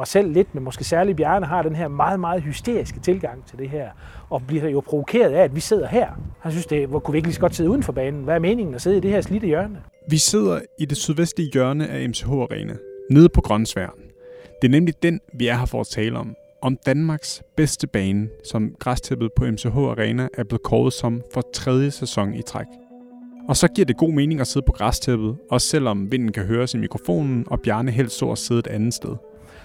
[0.00, 3.58] mig selv lidt, men måske særligt Bjarne, har den her meget, meget hysteriske tilgang til
[3.58, 3.88] det her,
[4.30, 6.08] og bliver jo provokeret af, at vi sidder her.
[6.40, 8.24] Han synes, det, hvor kunne vi ikke lige så godt sidde uden for banen?
[8.24, 9.82] Hvad er meningen at sidde i det her slidte hjørne?
[10.10, 12.74] Vi sidder i det sydvestlige hjørne af MCH Arena,
[13.10, 14.00] nede på Grønsværen.
[14.62, 16.34] Det er nemlig den, vi er her for at tale om.
[16.62, 21.90] Om Danmarks bedste bane, som græstæppet på MCH Arena er blevet kåret som for tredje
[21.90, 22.66] sæson i træk.
[23.48, 26.74] Og så giver det god mening at sidde på græstæppet, også selvom vinden kan høres
[26.74, 29.16] i mikrofonen, og Bjarne helst så at sidde et andet sted.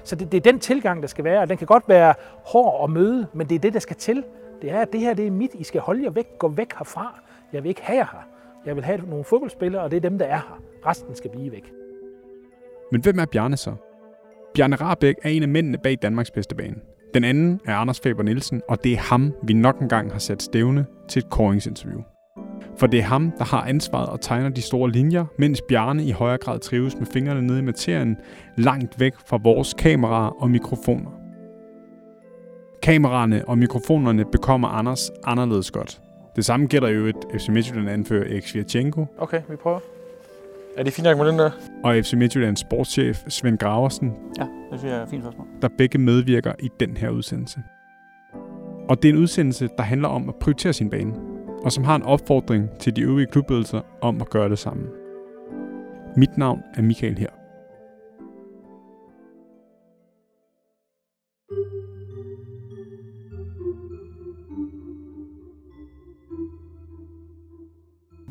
[0.05, 2.13] Så det, det er den tilgang, der skal være, og den kan godt være
[2.45, 4.23] hård at møde, men det er det, der skal til.
[4.61, 6.73] Det er, at det her det er mit, I skal holde jer væk, gå væk
[6.77, 7.21] herfra.
[7.53, 8.27] Jeg vil ikke have jer her.
[8.65, 10.61] Jeg vil have nogle fodboldspillere, og det er dem, der er her.
[10.85, 11.71] Resten skal blive væk.
[12.91, 13.73] Men hvem er Bjarne så?
[14.55, 16.75] Bjarne Rabeck er en af mændene bag Danmarks bedste bane.
[17.13, 20.41] Den anden er Anders Faber Nielsen, og det er ham, vi nok engang har sat
[20.41, 22.01] stævne til et koringsinterview.
[22.77, 26.11] For det er ham, der har ansvaret og tegner de store linjer, mens Bjarne i
[26.11, 28.17] højere grad trives med fingrene nede i materien,
[28.57, 31.11] langt væk fra vores kameraer og mikrofoner.
[32.81, 36.01] Kameraerne og mikrofonerne bekommer Anders anderledes godt.
[36.35, 39.05] Det samme gælder jo et FC Midtjylland anfører Erik Svirchenko.
[39.17, 39.79] Okay, vi prøver.
[40.77, 41.51] Er det fint nok med den der?
[41.83, 44.13] Og FC Midtjyllands sportschef Svend Graversen.
[44.39, 45.47] Ja, det synes jeg er fint spørgsmål.
[45.61, 47.59] Der begge medvirker i den her udsendelse.
[48.89, 51.13] Og det er en udsendelse, der handler om at prioritere sin bane
[51.65, 54.83] og som har en opfordring til de øvrige klubledelser om at gøre det samme.
[56.17, 57.29] Mit navn er Michael her.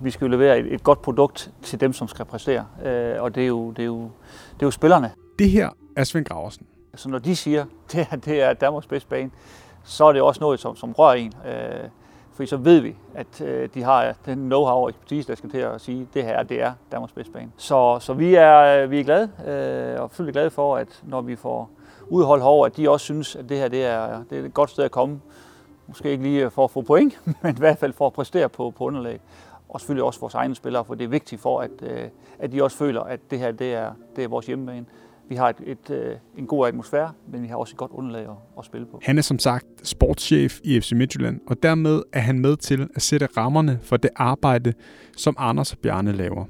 [0.02, 3.34] Vi skal jo levere et, et godt produkt til dem, som skal præstere, øh, og
[3.34, 4.02] det er, jo, det, er jo,
[4.54, 5.10] det er jo spillerne.
[5.38, 6.66] Det her er Svend Graversen.
[6.94, 9.30] Så når de siger, det er, det er Danmarks bedste bane,
[9.84, 11.32] så er det også noget, som, som rører en.
[11.46, 11.88] Øh,
[12.34, 15.58] for så ved vi, at øh, de har den know-how og ekspertise, der skal til
[15.58, 17.50] at sige, at det her det er Danmarks bedste bane.
[17.56, 21.20] Så, så vi, er, øh, vi er glade, øh, og fuldt glade for, at når
[21.20, 21.70] vi får
[22.08, 24.70] udhold over, at de også synes, at det her det er, det er et godt
[24.70, 25.20] sted at komme.
[25.86, 28.70] Måske ikke lige for at få point, men i hvert fald for at præstere på,
[28.70, 29.20] på underlag.
[29.68, 32.08] Og selvfølgelig også vores egne spillere, for det er vigtigt for, at, øh,
[32.38, 34.86] at de også føler, at det her det er, det er vores hjemmebane.
[35.28, 38.22] Vi har et, et, øh, en god atmosfære, men vi har også et godt underlag
[38.22, 39.00] at, at spille på.
[39.02, 43.02] Han er som sagt sportschef i FC Midtjylland, og dermed er han med til at
[43.02, 44.72] sætte rammerne for det arbejde,
[45.16, 46.44] som Anders og Bjarne laver.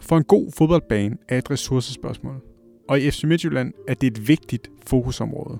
[0.00, 2.40] For en god fodboldbane er et ressourcespørgsmål,
[2.88, 5.58] og i FC Midtjylland er det et vigtigt fokusområde.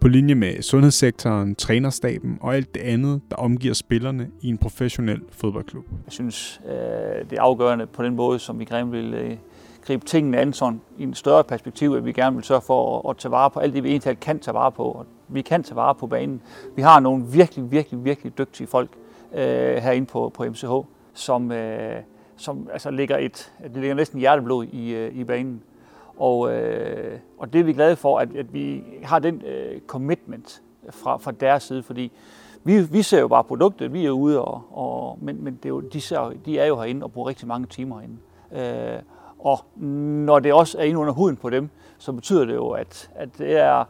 [0.00, 5.22] På linje med sundhedssektoren, trænerstaben og alt det andet, der omgiver spillerne i en professionel
[5.30, 5.84] fodboldklub.
[5.90, 9.36] Jeg synes, øh, det er afgørende på den måde, som vi gerne vil øh,
[9.86, 13.10] gribe tingene an sådan, i en større perspektiv, at vi gerne vil sørge for at,
[13.10, 14.82] at tage vare på alt det, vi egentlig kan tage vare på.
[14.82, 16.42] Og vi kan tage vare på banen.
[16.76, 18.90] Vi har nogle virkelig, virkelig, virkelig dygtige folk
[19.32, 20.70] øh, herinde på, på MCH,
[21.14, 22.02] som, øh,
[22.36, 25.62] som altså ligger et, det ligger næsten hjerteblod i, øh, i banen.
[26.16, 30.62] Og, øh, og det er vi glade for, at, at vi har den øh, commitment
[30.90, 32.12] fra, fra deres side, fordi
[32.64, 35.68] vi, vi ser jo bare produktet, vi er ude, og, og, men, men det er
[35.68, 38.16] jo, de, ser, de er jo herinde og bruger rigtig mange timer herinde.
[38.52, 39.02] Øh,
[39.44, 39.58] og
[40.26, 43.28] når det også er ind under huden på dem, så betyder det jo, at, at
[43.38, 43.84] det, er,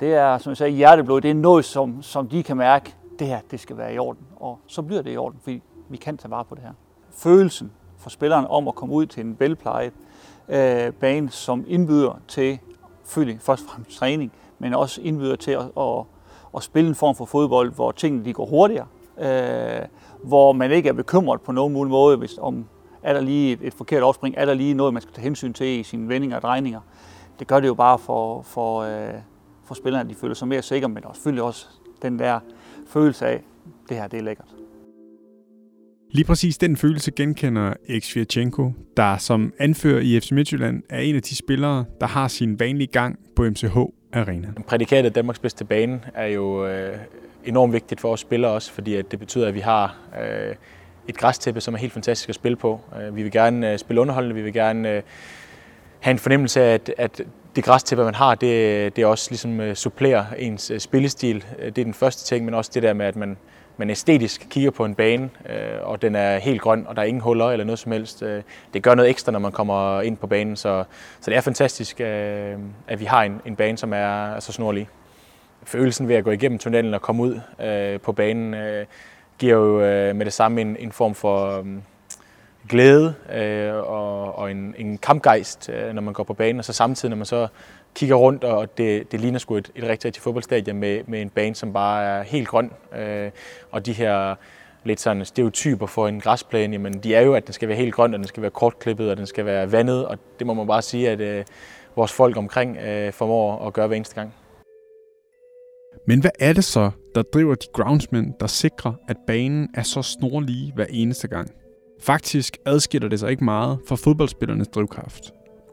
[0.00, 1.20] det er, som jeg sagde, hjerteblod.
[1.20, 4.26] Det er noget, som, som de kan mærke, det her, det skal være i orden.
[4.36, 6.72] Og så bliver det i orden, fordi vi kan tage vare på det her.
[7.10, 9.92] Følelsen for spilleren om at komme ud til en velplejet
[10.48, 12.58] øh, bane, som indbyder til
[13.04, 16.04] selvfølgelig først og fremmest træning, men også indbyder til at, at,
[16.56, 18.86] at spille en form for fodbold, hvor tingene de går hurtigere,
[19.18, 19.86] øh,
[20.22, 22.66] hvor man ikke er bekymret på nogen mulig måde, hvis, om
[23.06, 24.34] er der lige et, et forkert opspring?
[24.38, 26.80] Er der lige noget, man skal tage hensyn til i sine vendinger og drejninger?
[27.38, 29.14] Det gør det jo bare for, for, øh,
[29.64, 31.66] for spillerne, at de føler sig mere sikre, men også, selvfølgelig også
[32.02, 32.40] den der
[32.86, 33.42] følelse af,
[33.88, 34.48] det her det er lækkert.
[36.10, 41.16] Lige præcis den følelse genkender Erik Svirchenko, der som anfører i FC Midtjylland er en
[41.16, 43.76] af de spillere, der har sin vanlige gang på MCH
[44.12, 44.48] Arena.
[44.66, 46.96] Prædikatet Danmarks bedste bane er jo øh,
[47.44, 50.54] enormt vigtigt for os spillere også, fordi at det betyder, at vi har øh,
[51.08, 52.80] et græstæppe, som er helt fantastisk at spille på.
[53.00, 55.02] Øh, vi vil gerne øh, spille underholdende, vi vil gerne øh,
[56.00, 57.22] have en fornemmelse af, at, at
[57.56, 61.44] det græstæppe, man har, det, det også ligesom supplerer ens spillestil.
[61.58, 63.36] Det er den første ting, men også det der med, at man,
[63.76, 65.30] man æstetisk kigger på en bane,
[65.82, 68.24] og den er helt grøn, og der er ingen huller eller noget som helst.
[68.74, 70.84] Det gør noget ekstra, når man kommer ind på banen, så,
[71.20, 74.88] så det er fantastisk, at vi har en, en bane, som er så snorlig.
[75.64, 77.40] Følelsen ved at gå igennem tunnelen og komme ud
[77.98, 78.54] på banen,
[79.38, 81.66] giver jo øh, med det samme en, en form for øh,
[82.68, 86.72] glæde øh, og, og en, en kampgejst, øh, når man går på banen, og så
[86.72, 87.48] samtidig, når man så
[87.94, 91.30] kigger rundt, og det, det ligner sgu et, et rigtig, rigtigt fodboldstadion med, med en
[91.30, 93.30] bane, som bare er helt grøn, øh,
[93.70, 94.34] og de her
[94.84, 97.94] lidt sådan stereotyper for en græsplæne, jamen de er jo, at den skal være helt
[97.94, 100.66] grøn, og den skal være kortklippet, og den skal være vandet, og det må man
[100.66, 101.44] bare sige, at øh,
[101.96, 104.34] vores folk omkring øh, formår at gøre hver eneste gang.
[106.06, 110.02] Men hvad er det så, der driver de groundsmen, der sikrer, at banen er så
[110.02, 111.50] snorlige hver eneste gang?
[112.00, 115.32] Faktisk adskiller det sig ikke meget fra fodboldspillernes drivkraft.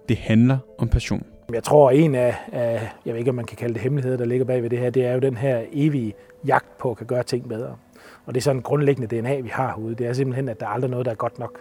[0.09, 1.25] Det handler om passion.
[1.53, 4.25] Jeg tror, en af, af, jeg ved ikke, om man kan kalde det hemmeligheder, der
[4.25, 6.13] ligger bag ved det her, det er jo den her evige
[6.47, 7.75] jagt på at kan gøre ting bedre.
[8.25, 9.95] Og det er sådan en grundlæggende DNA, vi har herude.
[9.95, 11.59] Det er simpelthen, at der aldrig er noget, der er godt nok.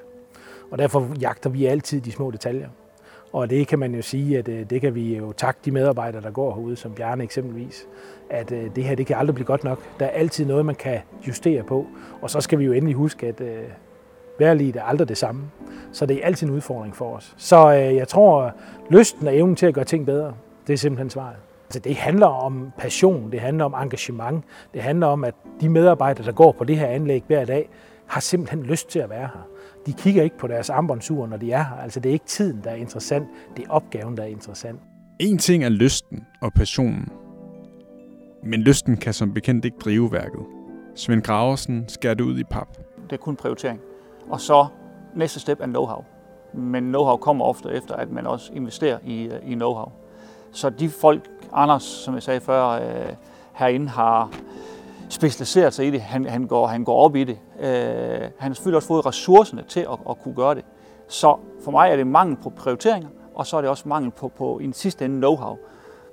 [0.70, 2.68] Og derfor jagter vi altid de små detaljer.
[3.32, 6.22] Og det kan man jo sige, at øh, det kan vi jo takke de medarbejdere,
[6.22, 7.86] der går herude, som Bjarne eksempelvis,
[8.30, 9.78] at øh, det her det kan aldrig blive godt nok.
[10.00, 10.98] Der er altid noget, man kan
[11.28, 11.86] justere på.
[12.22, 13.62] Og så skal vi jo endelig huske, at øh,
[14.38, 15.42] værlige er aldrig det samme.
[15.92, 17.34] Så det er altid en udfordring for os.
[17.36, 18.52] Så øh, jeg tror,
[18.90, 20.34] lysten og evnen til at gøre ting bedre,
[20.66, 21.36] det er simpelthen svaret.
[21.66, 24.44] Altså, det handler om passion, det handler om engagement,
[24.74, 27.68] det handler om, at de medarbejdere, der går på det her anlæg hver dag,
[28.06, 29.46] har simpelthen lyst til at være her.
[29.86, 31.76] De kigger ikke på deres armbåndsur, når de er her.
[31.76, 34.80] Altså, det er ikke tiden, der er interessant, det er opgaven, der er interessant.
[35.18, 37.08] En ting er lysten og passionen.
[38.44, 40.40] Men lysten kan som bekendt ikke drive værket.
[40.94, 42.68] Svend Graversen skærer det ud i pap.
[43.04, 43.80] Det er kun prioritering.
[44.30, 44.66] Og så
[45.16, 46.04] næste step er know-how.
[46.58, 49.90] Men know-how kommer ofte efter, at man også investerer i, øh, i know-how.
[50.52, 53.12] Så de folk, Anders, som jeg sagde før, øh,
[53.54, 54.30] herinde har
[55.12, 56.00] specialiseret sig i det.
[56.00, 57.38] Han, han, går, han går op i det.
[57.60, 57.68] Øh,
[58.20, 60.64] han har selvfølgelig også fået ressourcerne til at, at kunne gøre det.
[61.08, 64.28] Så for mig er det mangel på prioriteringer, og så er det også mangel på,
[64.28, 65.56] på i den sidste ende know-how.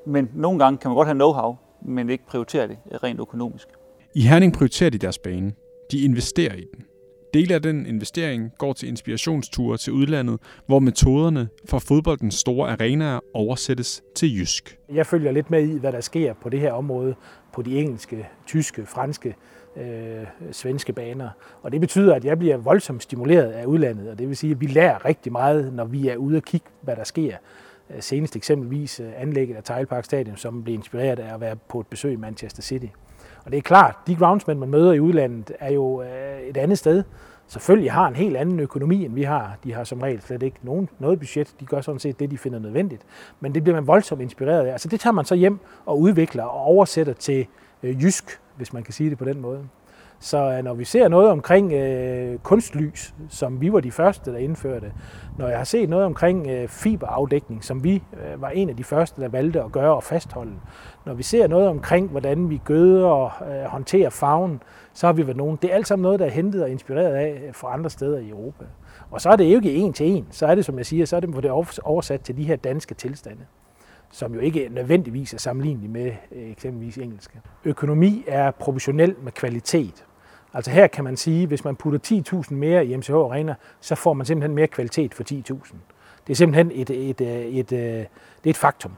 [0.08, 1.56] Men nogle gange kan man godt have know-how,
[1.86, 3.68] men ikke prioritere det rent økonomisk.
[4.16, 5.54] I Herning prioriterer de deres bane.
[5.92, 6.86] De investerer i den.
[7.34, 13.20] Dele af den investering går til inspirationsture til udlandet, hvor metoderne for fodboldens store arenaer
[13.34, 14.80] oversættes til jysk.
[14.94, 17.16] Jeg følger lidt med i, hvad der sker på det her område,
[17.52, 19.36] på de engelske, tyske, franske,
[19.76, 21.30] øh, svenske baner.
[21.62, 24.62] Og det betyder, at jeg bliver voldsomt stimuleret af udlandet, og det vil sige, at
[24.62, 27.36] vi lærer rigtig meget, når vi er ude og kigge, hvad der sker.
[27.90, 31.56] Øh, senest eksempelvis øh, anlægget af Tile Park Stadion, som blev inspireret af at være
[31.56, 32.88] på et besøg i Manchester City.
[33.46, 36.78] Og det er klart, de groundsmen, man møder i udlandet, er jo øh, et andet
[36.78, 37.04] sted.
[37.50, 39.58] Selvfølgelig har en helt anden økonomi, end vi har.
[39.64, 41.56] De har som regel slet ikke nogen, noget budget.
[41.60, 43.02] De gør sådan set det, de finder nødvendigt.
[43.40, 44.72] Men det bliver man voldsomt inspireret af.
[44.72, 47.48] Altså det tager man så hjem og udvikler og oversætter til
[47.84, 49.60] øh, jysk, hvis man kan sige det på den måde.
[50.20, 54.38] Så øh, når vi ser noget omkring øh, kunstlys, som vi var de første, der
[54.38, 54.94] indførte,
[55.38, 58.84] når jeg har set noget omkring øh, fiberafdækning, som vi øh, var en af de
[58.84, 60.54] første, der valgte at gøre og fastholde,
[61.06, 64.62] når vi ser noget omkring, hvordan vi gøder og øh, håndterer farven,
[65.00, 65.58] så har vi været nogen.
[65.62, 68.20] Det er alt sammen noget, der er hentet og inspireret af øh, fra andre steder
[68.20, 68.66] i Europa.
[69.12, 70.28] Og så er det jo ikke en til en.
[70.32, 71.52] Så er det, som jeg siger, så er det på det
[71.84, 73.46] oversat til de her danske tilstande
[74.12, 77.42] som jo ikke nødvendigvis er sammenlignelige med øh, eksempelvis engelske.
[77.66, 80.06] Økonomi er proportionel med kvalitet.
[80.54, 84.14] Altså her kan man sige, hvis man putter 10.000 mere i MCH Arena, så får
[84.14, 85.76] man simpelthen mere kvalitet for 10.000.
[86.28, 88.08] Det er simpelthen et, et, øh, et, et, det
[88.46, 88.92] er et faktum.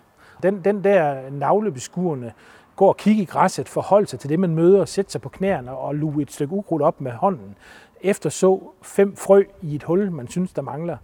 [0.44, 2.34] Den, den der navlebeskuerne
[2.76, 5.72] gå og kigge i græsset, forholde sig til det, man møder, sætte sig på knæerne
[5.72, 7.56] og luge et stykke ukrudt op med hånden,
[8.02, 10.98] efter så fem frø i et hul, man synes, der mangler.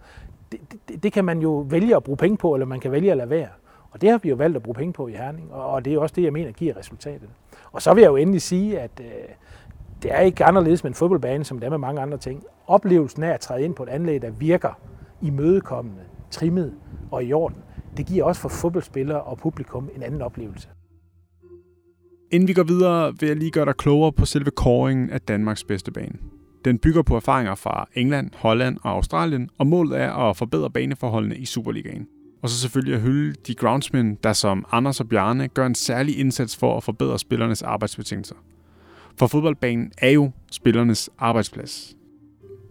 [0.52, 3.10] Det, det, det kan man jo vælge at bruge penge på, eller man kan vælge
[3.10, 3.48] at lade være.
[3.90, 5.98] Og det har vi jo valgt at bruge penge på i Herning, og det er
[5.98, 7.28] også det, jeg mener giver resultatet.
[7.72, 9.06] Og så vil jeg jo endelig sige, at øh,
[10.02, 12.44] det er ikke anderledes med en fodboldbane, som det er med mange andre ting.
[12.66, 14.78] Oplevelsen af at træde ind på et anlæg, der virker
[15.22, 16.74] imødekommende, trimmet
[17.10, 17.62] og i orden,
[17.96, 20.68] det giver også for fodboldspillere og publikum en anden oplevelse.
[22.30, 25.64] Inden vi går videre, vil jeg lige gøre dig klogere på selve kåringen af Danmarks
[25.64, 26.14] bedste bane.
[26.64, 31.36] Den bygger på erfaringer fra England, Holland og Australien, og målet er at forbedre baneforholdene
[31.36, 32.06] i Superligaen.
[32.42, 36.18] Og så selvfølgelig at hylde de groundsmen, der som Anders og Bjarne gør en særlig
[36.18, 38.34] indsats for at forbedre spillernes arbejdsbetingelser.
[39.18, 41.96] For fodboldbanen er jo spillernes arbejdsplads.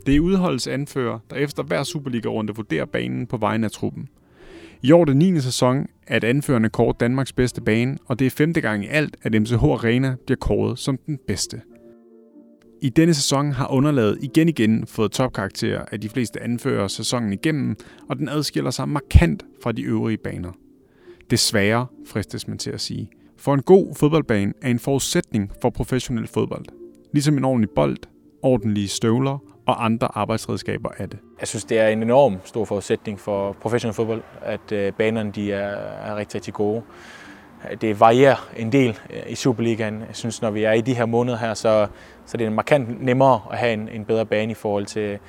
[0.06, 4.10] Det er udholdets anfører, der efter hver Superliga-runde vurderer banen på vegne af truppen.
[4.82, 5.40] I år det 9.
[5.40, 9.42] sæson at anførende kort Danmarks bedste bane, og det er femte gang i alt, at
[9.42, 11.62] MCH Arena bliver kåret som den bedste.
[12.82, 17.76] I denne sæson har underlaget igen igen fået topkarakterer af de fleste anfører sæsonen igennem,
[18.10, 20.52] og den adskiller sig markant fra de øvrige baner.
[21.32, 23.10] Desværre, fristes man til at sige.
[23.38, 26.66] For en god fodboldbane er en forudsætning for professionel fodbold.
[27.14, 27.98] Ligesom en ordentlig bold,
[28.42, 31.20] ordentlige støvler og andre arbejdsredskaber af det.
[31.40, 35.54] Jeg synes, det er en enorm stor forudsætning for professionel fodbold, at øh, banerne de
[35.54, 35.68] er,
[36.06, 36.82] er rigtig, rigtig gode.
[37.82, 40.00] Det varierer en del øh, i Superligaen.
[40.00, 41.88] Jeg synes, når vi er i de her måneder her, så,
[42.26, 45.20] så det er markant nemmere at have en, en bedre bane i forhold til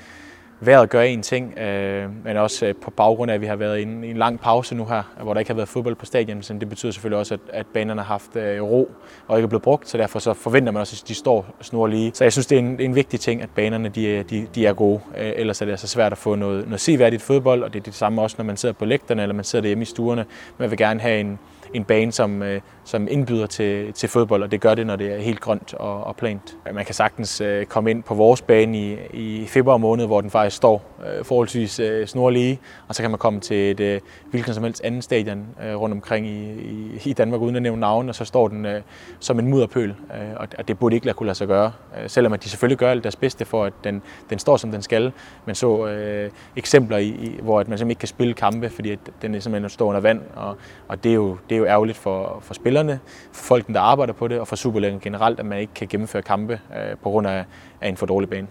[0.61, 3.79] vejret gør en ting, øh, men også øh, på baggrund af, at vi har været
[3.79, 6.07] i en, i en lang pause nu her, hvor der ikke har været fodbold på
[6.07, 8.91] stadion, så det betyder selvfølgelig også, at, at banerne har haft øh, ro
[9.29, 12.11] og ikke er blevet brugt, så derfor så forventer man også, at de står snorlige.
[12.15, 14.67] Så jeg synes, det er en, en vigtig ting, at banerne de, øh, de, de
[14.67, 17.73] er gode, øh, ellers er det altså svært at få noget, noget seværdigt fodbold, og
[17.73, 19.85] det er det samme også, når man sidder på lægterne, eller man sidder derhjemme i
[19.85, 20.25] stuerne.
[20.59, 21.39] Man vil gerne have en,
[21.75, 25.13] en bane, som, øh, som indbyder til, til fodbold, og det gør det, når det
[25.13, 26.57] er helt grønt og, og plant.
[26.73, 30.31] Man kan sagtens øh, komme ind på vores bane i, i februar måned, hvor den
[30.31, 34.01] faktisk står øh, forholdsvis øh, snorlige, og så kan man komme til et øh,
[34.31, 37.81] hvilken som helst anden stadion øh, rundt omkring i, i, i Danmark, uden at nævne
[37.81, 38.83] navn, og så står den øh,
[39.21, 39.97] som en mudderpøl, øh,
[40.37, 42.79] og, og det burde ikke lade kunne lade sig gøre, øh, selvom at de selvfølgelig
[42.79, 45.13] gør alt deres bedste for, at den, den står som den skal,
[45.47, 48.91] men så øh, eksempler, i, i, hvor at man simpelthen ikke kan spille kampe, fordi
[48.91, 50.57] at den er simpelthen står under vand, og,
[50.89, 53.01] og det, er jo, det er jo ærgerligt for, for spillerne,
[53.33, 56.23] for folkene, der arbejder på det, og for Superligaen generelt, at man ikke kan gennemføre
[56.23, 57.45] kampe øh, på grund af,
[57.81, 58.47] af en for dårlig bane.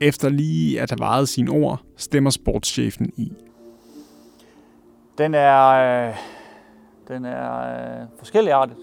[0.00, 3.32] Efter lige at have vejet sine ord, stemmer sportschefen i.
[5.18, 6.14] Den er, øh,
[7.08, 7.58] den er
[8.00, 8.76] øh, forskelligartet.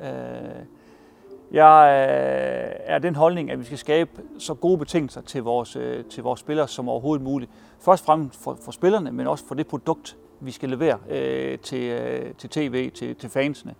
[0.00, 0.06] Øh,
[1.52, 6.04] jeg øh, er den holdning, at vi skal skabe så gode betingelser til vores, øh,
[6.04, 7.50] til vores spillere som overhovedet muligt.
[7.80, 11.58] Først og fremmest for, for spillerne, men også for det produkt, vi skal levere øh,
[11.58, 13.74] til, øh, til tv, til, til fansene.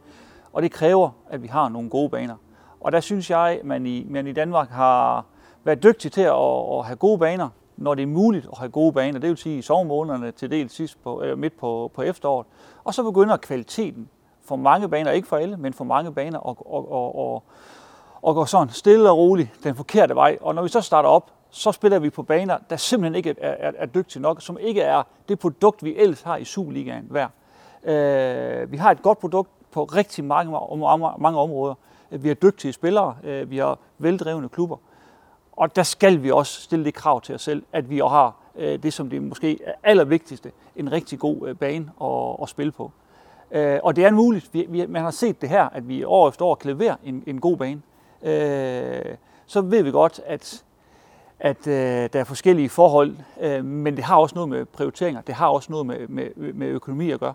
[0.52, 2.36] Og det kræver, at vi har nogle gode baner.
[2.80, 5.26] Og der synes jeg, at man i, man i Danmark har
[5.64, 6.32] være dygtig til at,
[6.78, 9.20] at have gode baner, når det er muligt at have gode baner.
[9.20, 12.46] Det vil sige i sommermånederne til del sidst på, øh, midt på, på efteråret.
[12.84, 14.08] Og så begynder kvaliteten
[14.44, 17.42] for mange baner, ikke for alle, men for mange baner, og, og, og, og,
[18.22, 20.38] og går sådan stille og roligt den forkerte vej.
[20.40, 23.68] Og når vi så starter op, så spiller vi på baner, der simpelthen ikke er,
[23.68, 27.28] er, er dygtige nok, som ikke er det produkt, vi ellers har i Superligaen hver.
[27.84, 30.50] Øh, vi har et godt produkt på rigtig mange,
[31.18, 31.74] mange områder.
[32.10, 34.76] Vi har dygtige spillere, øh, vi har veldrevne klubber.
[35.58, 38.82] Og der skal vi også stille det krav til os selv, at vi har øh,
[38.82, 42.92] det, som det måske er allervigtigste, en rigtig god øh, bane at, at spille på.
[43.50, 44.54] Øh, og det er muligt.
[44.54, 47.22] Vi, vi, man har set det her, at vi år efter år kan levere en,
[47.26, 47.82] en god bane.
[49.46, 50.64] Så ved vi godt, at
[51.40, 55.34] at øh, der er forskellige forhold, øh, men det har også noget med prioriteringer, det
[55.34, 57.34] har også noget med, med, med økonomi at gøre.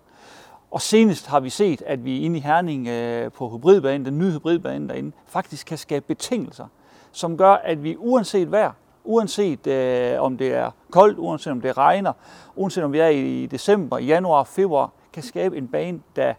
[0.71, 4.31] Og senest har vi set, at vi inde i Herning øh, på hybridbanen, den nye
[4.31, 6.67] hybridbane derinde, faktisk kan skabe betingelser,
[7.13, 8.71] som gør, at vi uanset vejr,
[9.03, 12.13] uanset øh, om det er koldt, uanset om det regner,
[12.55, 16.33] uanset om vi er i december, januar, februar, kan skabe en bane, der,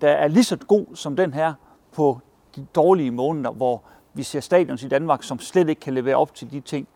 [0.00, 1.54] der er lige så god som den her
[1.92, 2.18] på
[2.56, 3.82] de dårlige måneder, hvor
[4.14, 6.88] vi ser stadions i Danmark, som slet ikke kan levere op til de ting,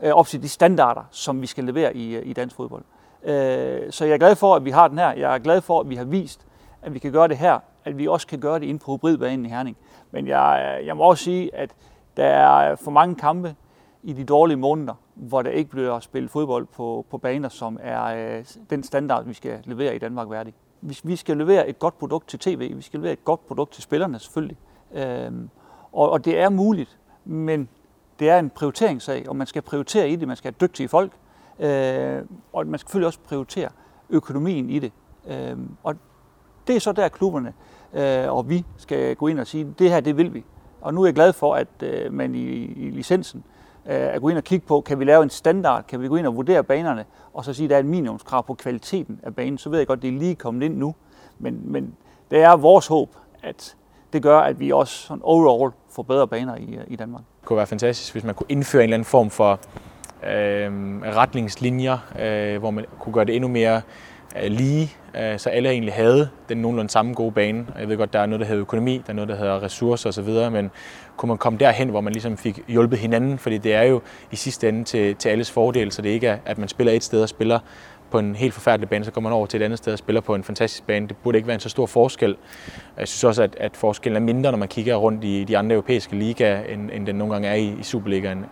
[0.00, 2.82] øh, op til de standarder, som vi skal levere i, øh, i dansk fodbold.
[3.24, 5.12] Øh, så jeg er glad for, at vi har den her.
[5.12, 6.46] Jeg er glad for, at vi har vist,
[6.82, 9.46] at vi kan gøre det her, at vi også kan gøre det inde på hybridbanen
[9.46, 9.76] i Herning.
[10.10, 11.70] Men jeg, øh, jeg må også sige, at
[12.16, 13.54] der er øh, for mange kampe
[14.02, 18.04] i de dårlige måneder, hvor der ikke bliver spillet fodbold på, på baner, som er
[18.04, 20.54] øh, den standard, vi skal levere i Danmark værdig.
[20.80, 23.72] Vi, vi skal levere et godt produkt til tv, vi skal levere et godt produkt
[23.72, 24.56] til spillerne selvfølgelig.
[24.92, 25.50] Øhm,
[25.92, 27.68] og, og det er muligt, men
[28.18, 31.12] det er en prioriteringssag, og man skal prioritere i det, man skal have dygtige folk,
[31.58, 33.68] øh, og man skal selvfølgelig også prioritere
[34.10, 34.92] økonomien i det.
[35.28, 35.94] Øh, og
[36.66, 37.52] det er så der klubberne
[37.92, 40.44] øh, og vi skal gå ind og sige, det her det vil vi.
[40.80, 43.44] Og nu er jeg glad for, at øh, man i, i licensen
[43.86, 46.16] øh, er gå ind og kigge på, kan vi lave en standard, kan vi gå
[46.16, 49.34] ind og vurdere banerne, og så sige, at der er et minimumskrav på kvaliteten af
[49.34, 49.58] banen.
[49.58, 50.94] Så ved jeg godt, at det er lige kommet ind nu,
[51.38, 51.94] men, men
[52.30, 53.76] det er vores håb, at
[54.12, 57.22] det gør, at vi også sådan overall får bedre baner i, i Danmark.
[57.40, 59.60] Det kunne være fantastisk, hvis man kunne indføre en eller anden form for
[60.26, 63.82] øh, retningslinjer, øh, hvor man kunne gøre det endnu mere
[64.48, 67.66] lige, øh, så alle egentlig havde den nogenlunde samme gode bane.
[67.78, 70.08] Jeg ved godt, der er noget, der hedder økonomi, der er noget, der hedder ressourcer
[70.08, 70.70] osv., men
[71.16, 74.36] kunne man komme derhen, hvor man ligesom fik hjulpet hinanden, fordi det er jo i
[74.36, 77.22] sidste ende til, til alles fordel, så det ikke er, at man spiller et sted
[77.22, 77.58] og spiller
[78.10, 80.20] på en helt forfærdelig bane, så kommer man over til et andet sted og spiller
[80.20, 81.08] på en fantastisk bane.
[81.08, 82.36] Det burde ikke være en så stor forskel.
[82.98, 85.74] Jeg synes også, at, at forskellen er mindre, når man kigger rundt i de andre
[85.74, 88.46] europæiske ligaer, end, end den nogle gange er i, i Superligaen.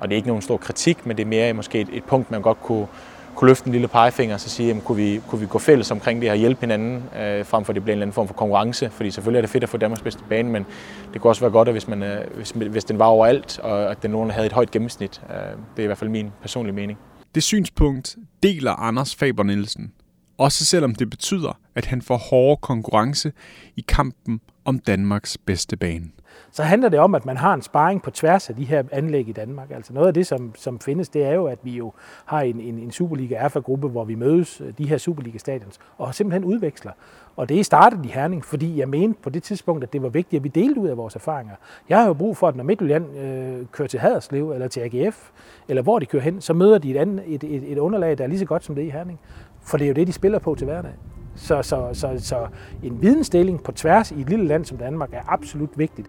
[0.00, 2.30] Og det er ikke nogen stor kritik, men det er mere måske et, et punkt,
[2.30, 2.86] man godt kunne,
[3.34, 5.90] kunne løfte en lille pegefinger og så sige, jamen, kunne, vi, kunne vi gå fælles
[5.90, 8.14] omkring det her og hjælpe hinanden, øh, frem for at det bliver en eller anden
[8.14, 8.90] form for konkurrence.
[8.90, 10.66] Fordi selvfølgelig er det fedt at få Danmarks bedste bane, men
[11.12, 13.90] det kunne også være godt, at hvis, man, øh, hvis, hvis den var overalt, og
[13.90, 15.22] at den nogen havde et højt gennemsnit.
[15.30, 16.98] Øh, det er i hvert fald min personlige mening.
[17.34, 19.92] Det synspunkt deler Anders Faber Nielsen,
[20.38, 23.32] også selvom det betyder, at han får hårde konkurrence
[23.76, 26.04] i kampen om Danmarks bedste bane.
[26.50, 29.28] Så handler det om, at man har en sparring på tværs af de her anlæg
[29.28, 29.70] i Danmark.
[29.70, 31.92] Altså noget af det, som, som findes, det er jo, at vi jo
[32.24, 36.44] har en, en, en Superliga Erfa-gruppe, hvor vi mødes, øh, de her Superliga-stadions, og simpelthen
[36.44, 36.92] udveksler.
[37.36, 40.40] Og det startede i Herning, fordi jeg mente på det tidspunkt, at det var vigtigt,
[40.40, 41.54] at vi delte ud af vores erfaringer.
[41.88, 45.30] Jeg har jo brug for, at når Midtjylland øh, kører til Haderslev eller til AGF,
[45.68, 48.24] eller hvor de kører hen, så møder de et, andet, et, et, et underlag, der
[48.24, 49.20] er lige så godt som det i Herning.
[49.62, 50.92] For det er jo det, de spiller på til hverdag.
[51.34, 52.46] Så, så, så, så
[52.82, 56.08] en vidensdeling på tværs i et lille land som Danmark er absolut vigtigt.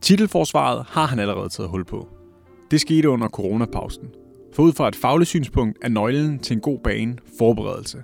[0.00, 2.08] Titelforsvaret har han allerede taget hul på.
[2.70, 4.08] Det skete under coronapausen.
[4.54, 8.02] For ud fra et fagligt synspunkt er nøglen til en god bane forberedelse.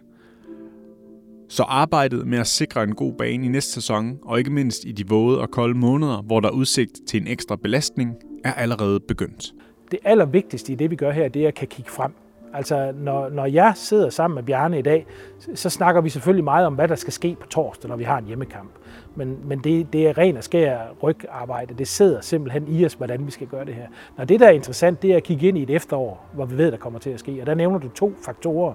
[1.48, 4.92] Så arbejdet med at sikre en god bane i næste sæson, og ikke mindst i
[4.92, 9.00] de våde og kolde måneder, hvor der er udsigt til en ekstra belastning, er allerede
[9.00, 9.52] begyndt.
[9.90, 12.12] Det allervigtigste i det, vi gør her, det er at kan kigge frem.
[12.54, 15.06] Altså, når, når jeg sidder sammen med Bjarne i dag,
[15.54, 18.18] så snakker vi selvfølgelig meget om, hvad der skal ske på torsdag, når vi har
[18.18, 18.70] en hjemmekamp.
[19.14, 21.74] Men, men det, det er ren og skær rygarbejde.
[21.74, 23.86] Det sidder simpelthen i os, hvordan vi skal gøre det her.
[24.18, 26.58] Når det, der er interessant, det er at kigge ind i et efterår, hvor vi
[26.58, 27.40] ved, der kommer til at ske.
[27.40, 28.74] Og der nævner du to faktorer.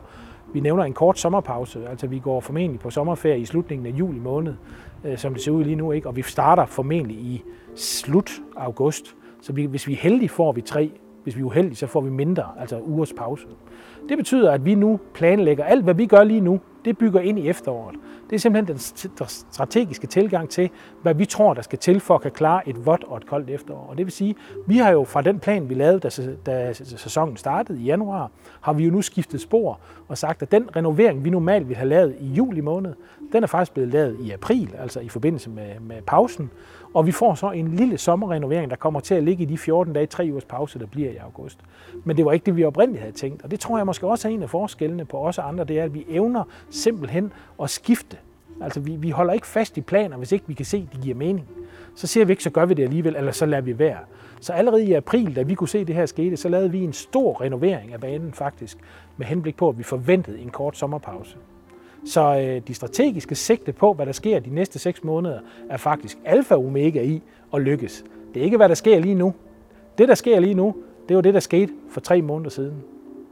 [0.53, 4.19] Vi nævner en kort sommerpause, altså vi går formentlig på sommerferie i slutningen af juli
[4.19, 4.53] måned,
[5.03, 6.07] øh, som det ser ud lige nu, ikke?
[6.07, 7.43] og vi starter formentlig i
[7.75, 9.15] slut august.
[9.41, 10.91] Så vi, hvis vi er heldige, får vi tre.
[11.23, 13.47] Hvis vi er uheldige, så får vi mindre, altså ugers pause.
[14.09, 17.39] Det betyder, at vi nu planlægger alt, hvad vi gør lige nu, det bygger ind
[17.39, 17.95] i efteråret.
[18.29, 20.69] Det er simpelthen den strategiske tilgang til,
[21.01, 23.49] hvad vi tror, der skal til for at kan klare et vådt og et koldt
[23.49, 23.87] efterår.
[23.89, 24.35] Og det vil sige,
[24.67, 26.09] vi har jo fra den plan, vi lavede, da,
[26.45, 28.31] da sæsonen startede i januar,
[28.61, 31.89] har vi jo nu skiftet spor og sagt, at den renovering, vi normalt ville have
[31.89, 32.93] lavet i juli måned,
[33.31, 36.51] den er faktisk blevet lavet i april, altså i forbindelse med, med pausen.
[36.93, 39.93] Og vi får så en lille sommerrenovering, der kommer til at ligge i de 14
[39.93, 41.59] dage, tre ugers pause, der bliver i august.
[42.03, 43.43] Men det var ikke det, vi oprindeligt havde tænkt.
[43.43, 45.79] Og det tror jeg måske også er en af forskellene på os og andre, det
[45.79, 48.17] er, at vi evner simpelthen at skifte.
[48.61, 51.01] Altså vi, vi holder ikke fast i planer, hvis ikke vi kan se, at de
[51.01, 51.47] giver mening.
[51.95, 53.97] Så ser vi ikke, så gør vi det alligevel, eller så lader vi være.
[54.41, 56.93] Så allerede i april, da vi kunne se det her skete, så lavede vi en
[56.93, 58.77] stor renovering af banen faktisk,
[59.17, 61.37] med henblik på, at vi forventede en kort sommerpause.
[62.05, 65.39] Så øh, de strategiske sigte på, hvad der sker de næste 6 måneder,
[65.69, 67.21] er faktisk alfa og omega i
[67.53, 68.03] at lykkes.
[68.33, 69.33] Det er ikke, hvad der sker lige nu.
[69.97, 70.75] Det, der sker lige nu,
[71.09, 72.83] det var det, der skete for tre måneder siden.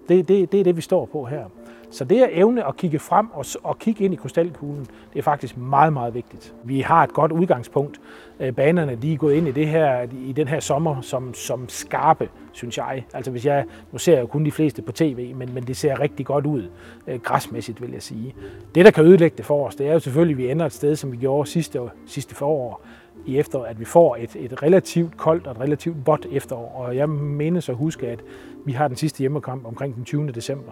[0.09, 1.45] Det, det, det er det, vi står på her.
[1.91, 5.23] Så det at evne at kigge frem og, og kigge ind i krystalkuglen, det er
[5.23, 6.53] faktisk meget, meget vigtigt.
[6.63, 8.01] Vi har et godt udgangspunkt.
[8.39, 11.69] Øh, banerne de er gået ind i, det her, i den her sommer som, som
[11.69, 13.05] skarpe, synes jeg.
[13.13, 15.77] Altså hvis jeg, nu ser jeg jo kun de fleste på tv, men, men det
[15.77, 16.69] ser rigtig godt ud,
[17.07, 18.35] øh, græsmæssigt vil jeg sige.
[18.75, 20.73] Det, der kan ødelægge det for os, det er jo selvfølgelig, at vi ender et
[20.73, 22.81] sted, som vi gjorde sidste, sidste forår,
[23.25, 26.83] i efter, at vi får et, et relativt koldt og et relativt vådt efterår.
[26.85, 28.23] Og jeg mener så huske, at
[28.65, 30.31] vi har den sidste hjemmekamp omkring den 20.
[30.31, 30.71] december.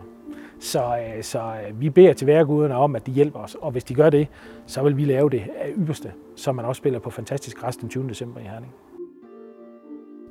[0.60, 3.84] Så, øh, så øh, vi beder til værguderne om, at de hjælper os, og hvis
[3.84, 4.28] de gør det,
[4.65, 7.89] så vil vi lave det af ypperste, som man også spiller på fantastisk græs den
[7.89, 8.10] 20.
[8.10, 8.74] december i Herning.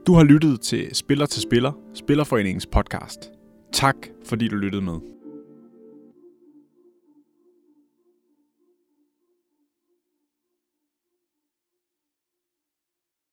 [0.06, 3.30] Du har lyttet til Spiller til Spiller, Spillerforeningens podcast.
[3.72, 4.98] Tak fordi du lyttede med.